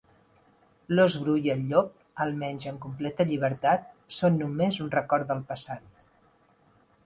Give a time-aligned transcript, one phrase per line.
[0.95, 1.91] L'ós bru i el llop,
[2.25, 3.87] almenys en completa llibertat,
[4.21, 6.07] són només un record del passat.